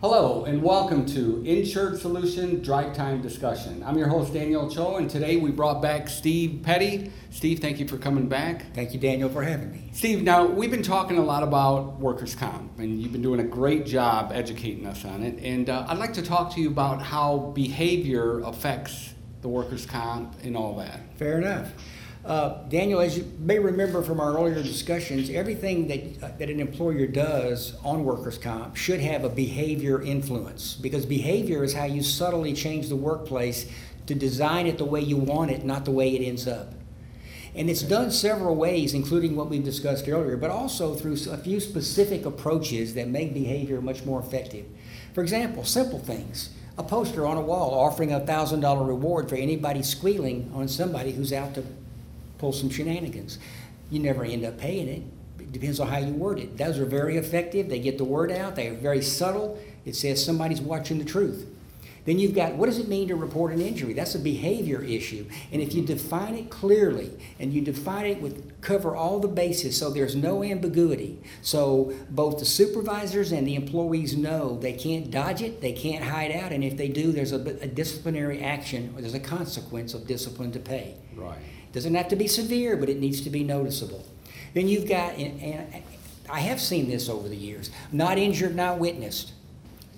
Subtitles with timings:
[0.00, 3.82] Hello and welcome to Insured Solution Drive Time Discussion.
[3.84, 7.12] I'm your host Daniel Cho and today we brought back Steve Petty.
[7.28, 8.72] Steve, thank you for coming back.
[8.72, 9.90] Thank you, Daniel, for having me.
[9.92, 13.44] Steve, now we've been talking a lot about workers' comp and you've been doing a
[13.44, 15.38] great job educating us on it.
[15.42, 19.12] And uh, I'd like to talk to you about how behavior affects
[19.42, 21.00] the workers' comp and all that.
[21.18, 21.74] Fair enough.
[22.24, 26.60] Uh, Daniel, as you may remember from our earlier discussions, everything that, uh, that an
[26.60, 32.02] employer does on workers' comp should have a behavior influence because behavior is how you
[32.02, 33.70] subtly change the workplace
[34.06, 36.74] to design it the way you want it, not the way it ends up.
[37.54, 41.58] And it's done several ways, including what we've discussed earlier, but also through a few
[41.58, 44.66] specific approaches that make behavior much more effective.
[45.14, 46.50] For example, simple things.
[46.78, 51.32] A poster on a wall offering a $1,000 reward for anybody squealing on somebody who's
[51.32, 51.64] out to
[52.40, 53.38] pull some shenanigans.
[53.90, 55.02] You never end up paying it.
[55.38, 56.56] It depends on how you word it.
[56.56, 57.68] Those are very effective.
[57.68, 58.56] They get the word out.
[58.56, 59.60] They are very subtle.
[59.84, 61.46] It says somebody's watching the truth.
[62.06, 63.92] Then you've got what does it mean to report an injury?
[63.92, 65.26] That's a behavior issue.
[65.52, 69.76] And if you define it clearly and you define it with cover all the bases
[69.76, 71.18] so there's no ambiguity.
[71.42, 76.32] So both the supervisors and the employees know they can't dodge it, they can't hide
[76.32, 80.06] out, and if they do, there's a, a disciplinary action or there's a consequence of
[80.06, 80.96] discipline to pay.
[81.14, 81.38] Right.
[81.72, 84.04] Doesn't have to be severe, but it needs to be noticeable.
[84.54, 85.82] Then you've got, and,
[86.28, 89.32] I have seen this over the years, not injured, not witnessed.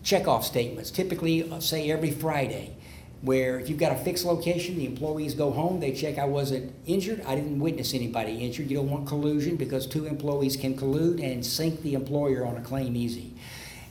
[0.03, 2.75] Checkoff statements, typically uh, say every Friday,
[3.21, 6.75] where if you've got a fixed location, the employees go home, they check I wasn't
[6.87, 8.69] injured, I didn't witness anybody injured.
[8.69, 12.63] You don't want collusion because two employees can collude and sink the employer on a
[12.63, 13.35] claim easy.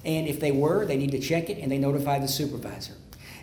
[0.03, 2.93] And if they were, they need to check it and they notify the supervisor.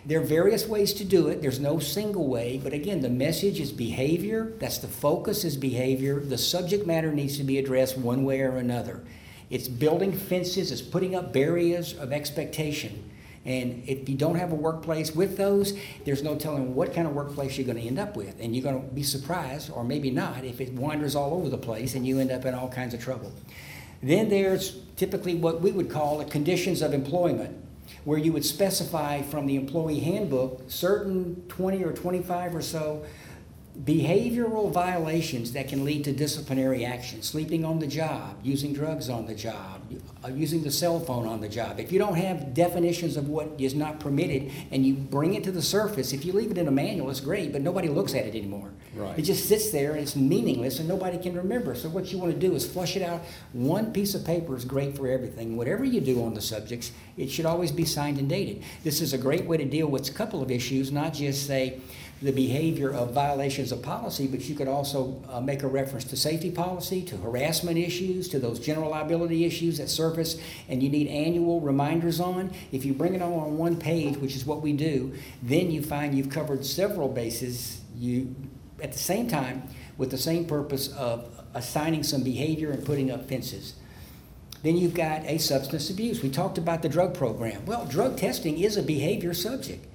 [0.05, 1.41] There are various ways to do it.
[1.41, 4.53] There's no single way, but again, the message is behavior.
[4.59, 6.19] That's the focus is behavior.
[6.19, 9.03] The subject matter needs to be addressed one way or another.
[9.49, 13.09] It's building fences, it's putting up barriers of expectation.
[13.45, 17.13] And if you don't have a workplace with those, there's no telling what kind of
[17.13, 18.39] workplace you're going to end up with.
[18.39, 21.57] And you're going to be surprised, or maybe not, if it wanders all over the
[21.57, 23.31] place and you end up in all kinds of trouble.
[24.03, 27.57] Then there's typically what we would call the conditions of employment
[28.03, 33.05] where you would specify from the employee handbook certain 20 or 25 or so
[33.83, 37.21] behavioral violations that can lead to disciplinary action.
[37.21, 39.81] Sleeping on the job using drugs on the job
[40.23, 41.79] uh, using the cell phone on the job.
[41.79, 45.51] If you don't have definitions of what is not permitted and you bring it to
[45.51, 48.25] the surface if you leave it in a manual it's great but nobody looks at
[48.25, 48.69] it anymore.
[48.95, 49.19] Right.
[49.19, 51.73] it just sits there and it's meaningless and nobody can remember.
[51.75, 53.21] So what you want to do is flush it out.
[53.53, 55.55] One piece of paper is great for everything.
[55.55, 58.63] Whatever you do on the subjects it should always be signed and dated.
[58.83, 61.79] This is a great way to deal with a couple of issues not just say
[62.21, 66.17] the behavior of violations of policy, but you could also uh, make a reference to
[66.17, 70.37] safety policy, to harassment issues, to those general liability issues that surface
[70.67, 72.51] and you need annual reminders on.
[72.73, 75.81] If you bring it all on one page, which is what we do, then you
[75.81, 77.81] find you've covered several bases.
[77.95, 78.35] You,
[78.81, 79.63] at the same time,
[79.97, 83.75] with the same purpose of assigning some behavior and putting up fences.
[84.61, 86.21] Then you've got a substance abuse.
[86.21, 87.65] We talked about the drug program.
[87.65, 89.85] Well, drug testing is a behavior subject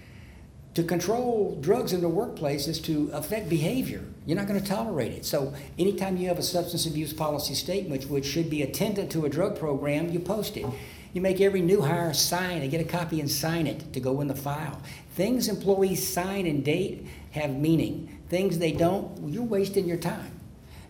[0.75, 4.03] to control drugs in the workplace is to affect behavior.
[4.27, 5.25] You're not going to tolerate it.
[5.25, 9.29] So, anytime you have a substance abuse policy statement, which should be attendant to a
[9.29, 10.67] drug program, you post it.
[11.13, 14.21] You make every new hire sign and get a copy and sign it to go
[14.21, 14.83] in the file.
[15.15, 18.19] Things employees sign and date have meaning.
[18.29, 20.41] Things they don't, you're wasting your time.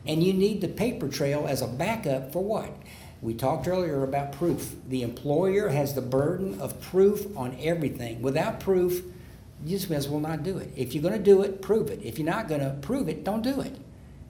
[0.06, 2.74] And you need the paper trail as a backup for what?
[3.20, 4.76] We talked earlier about proof.
[4.88, 8.22] The employer has the burden of proof on everything.
[8.22, 9.02] Without proof,
[9.64, 10.70] you just may as well not do it.
[10.76, 12.00] If you're going to do it, prove it.
[12.02, 13.74] If you're not going to prove it, don't do it.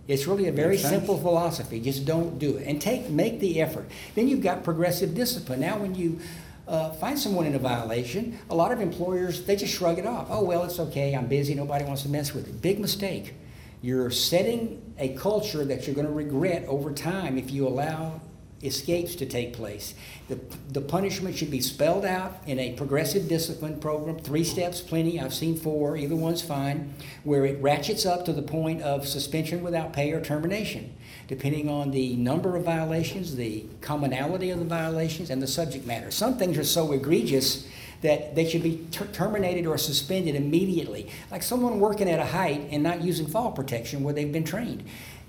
[0.07, 1.81] It's really a very simple philosophy.
[1.81, 3.91] Just don't do it and take make the effort.
[4.15, 5.61] Then you've got progressive discipline.
[5.61, 6.21] Now, when you
[6.69, 10.27] uh, find someone in a violation, a lot of employers they just shrug it off.
[10.31, 11.15] Oh well, it's okay.
[11.15, 11.55] I'm busy.
[11.55, 12.61] Nobody wants to mess with it.
[12.61, 13.35] Big mistake.
[13.81, 18.21] You're setting a culture that you're going to regret over time if you allow
[18.63, 19.95] escapes to take place.
[20.29, 20.41] The,
[20.71, 24.19] the punishment should be spelled out in a progressive discipline program.
[24.19, 25.21] Three steps, plenty.
[25.21, 25.97] I've seen four.
[25.97, 26.95] Either one's fine.
[27.25, 30.95] Where it ratchets up to the point of suspension without pay or termination,
[31.29, 36.11] depending on the number of violations, the commonality of the violations, and the subject matter.
[36.11, 37.69] Some things are so egregious
[38.05, 41.11] that they should be ter- terminated or suspended immediately.
[41.31, 44.85] Like someone working at a height and not using fall protection where they've been trained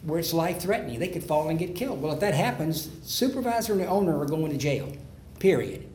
[0.06, 1.00] where it's life threatening.
[1.00, 2.02] They could fall and get killed.
[2.02, 4.92] Well, if that happens, supervisor and the owner are going to jail,
[5.40, 5.90] period.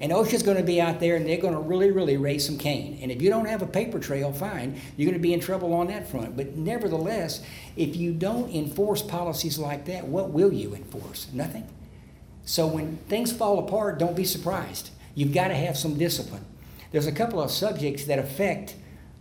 [0.00, 2.58] And OSHA's going to be out there and they're going to really, really raise some
[2.58, 2.98] Cain.
[3.00, 5.72] And if you don't have a paper trail, fine, you're going to be in trouble
[5.72, 6.36] on that front.
[6.36, 7.42] But nevertheless,
[7.76, 11.28] if you don't enforce policies like that, what will you enforce?
[11.32, 11.68] Nothing.
[12.44, 14.90] So when things fall apart, don't be surprised.
[15.14, 16.44] You've got to have some discipline.
[16.90, 18.74] There's a couple of subjects that affect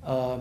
[0.07, 0.39] uh,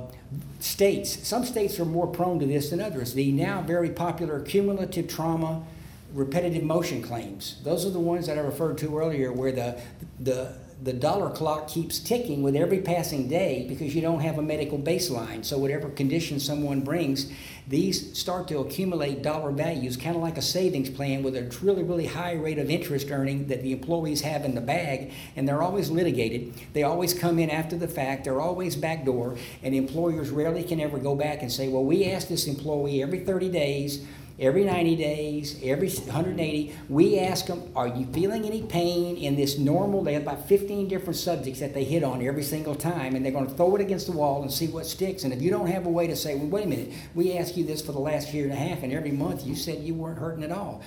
[0.60, 1.26] states.
[1.26, 3.12] Some states are more prone to this than others.
[3.12, 5.64] The now very popular cumulative trauma
[6.12, 7.60] repetitive motion claims.
[7.64, 9.80] Those are the ones that I referred to earlier where the,
[10.20, 14.43] the the dollar clock keeps ticking with every passing day because you don't have a
[14.43, 15.43] medical baseline.
[15.43, 17.32] So, whatever condition someone brings,
[17.67, 21.82] these start to accumulate dollar values, kind of like a savings plan with a really,
[21.82, 25.62] really high rate of interest earning that the employees have in the bag, and they're
[25.62, 26.52] always litigated.
[26.75, 30.99] They always come in after the fact, they're always backdoor, and employers rarely can ever
[30.99, 34.06] go back and say, Well, we asked this employee every 30 days
[34.38, 39.58] every 90 days, every 180, we ask them, Are you feeling any pain in this
[39.58, 40.02] normal?
[40.02, 43.32] They have about 15 different subjects that they hit on every single time, and they're
[43.32, 45.24] going to throw it against the wall and see what sticks.
[45.24, 47.56] And if you don't have a way to say, Well, wait a minute, we asked
[47.56, 49.94] you this for the last year and a half, and every month you said you
[49.94, 50.82] weren't hurting at all.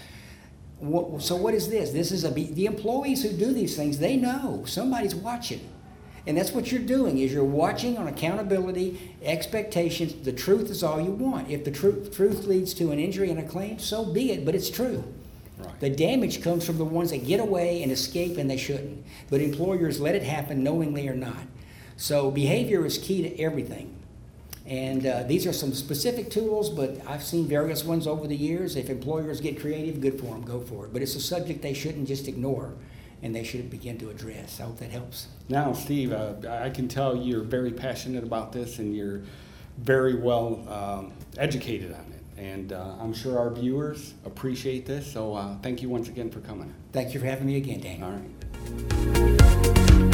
[1.19, 1.91] So, what is this?
[1.91, 5.67] This is a, the employees who do these things, they know somebody's watching.
[6.27, 10.13] And that's what you're doing is you're watching on accountability, expectations.
[10.13, 11.49] The truth is all you want.
[11.49, 14.55] If the truth, truth leads to an injury and a claim, so be it, but
[14.55, 15.03] it's true.
[15.57, 15.79] Right.
[15.79, 19.03] The damage comes from the ones that get away and escape and they shouldn't.
[19.29, 21.47] But employers let it happen knowingly or not.
[21.97, 23.95] So behavior is key to everything.
[24.65, 28.75] And uh, these are some specific tools, but I've seen various ones over the years.
[28.75, 30.93] If employers get creative, good for them, go for it.
[30.93, 32.73] But it's a subject they shouldn't just ignore
[33.21, 34.59] and they should begin to address.
[34.59, 35.27] I hope that helps.
[35.47, 39.21] Now, Steve, uh, I can tell you're very passionate about this and you're
[39.77, 42.41] very well um, educated on it.
[42.41, 45.11] And uh, I'm sure our viewers appreciate this.
[45.11, 46.73] So uh, thank you once again for coming.
[46.93, 48.01] Thank you for having me again, Danny.
[48.01, 50.08] All right.